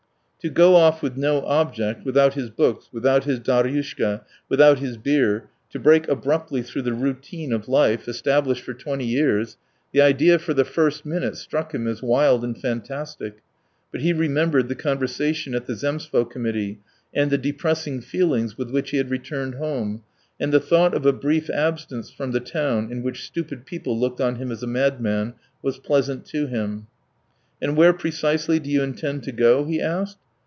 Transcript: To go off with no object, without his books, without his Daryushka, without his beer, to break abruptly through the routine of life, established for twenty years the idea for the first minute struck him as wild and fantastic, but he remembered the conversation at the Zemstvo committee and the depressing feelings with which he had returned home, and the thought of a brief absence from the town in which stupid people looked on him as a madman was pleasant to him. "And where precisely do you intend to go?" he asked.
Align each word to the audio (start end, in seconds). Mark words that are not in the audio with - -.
To 0.43 0.49
go 0.49 0.75
off 0.75 1.03
with 1.03 1.17
no 1.17 1.45
object, 1.45 2.03
without 2.03 2.33
his 2.33 2.49
books, 2.49 2.89
without 2.91 3.25
his 3.25 3.37
Daryushka, 3.39 4.21
without 4.49 4.79
his 4.79 4.97
beer, 4.97 5.47
to 5.69 5.77
break 5.77 6.07
abruptly 6.07 6.63
through 6.63 6.81
the 6.81 6.93
routine 6.95 7.53
of 7.53 7.67
life, 7.67 8.07
established 8.07 8.63
for 8.63 8.73
twenty 8.73 9.05
years 9.05 9.57
the 9.91 10.01
idea 10.01 10.39
for 10.39 10.55
the 10.55 10.65
first 10.65 11.05
minute 11.05 11.37
struck 11.37 11.75
him 11.75 11.85
as 11.85 12.01
wild 12.01 12.43
and 12.43 12.57
fantastic, 12.59 13.37
but 13.91 14.01
he 14.01 14.13
remembered 14.13 14.67
the 14.67 14.73
conversation 14.73 15.53
at 15.53 15.67
the 15.67 15.75
Zemstvo 15.75 16.25
committee 16.25 16.79
and 17.13 17.29
the 17.29 17.37
depressing 17.37 18.01
feelings 18.01 18.57
with 18.57 18.71
which 18.71 18.89
he 18.89 18.97
had 18.97 19.11
returned 19.11 19.53
home, 19.53 20.01
and 20.39 20.51
the 20.51 20.59
thought 20.59 20.95
of 20.95 21.05
a 21.05 21.13
brief 21.13 21.51
absence 21.51 22.09
from 22.09 22.31
the 22.31 22.39
town 22.39 22.91
in 22.91 23.03
which 23.03 23.27
stupid 23.27 23.67
people 23.67 23.95
looked 23.95 24.19
on 24.19 24.37
him 24.37 24.51
as 24.51 24.63
a 24.63 24.65
madman 24.67 25.35
was 25.61 25.77
pleasant 25.77 26.25
to 26.25 26.47
him. 26.47 26.87
"And 27.61 27.77
where 27.77 27.93
precisely 27.93 28.57
do 28.59 28.71
you 28.71 28.81
intend 28.81 29.21
to 29.25 29.31
go?" 29.31 29.65
he 29.65 29.79
asked. 29.79 30.17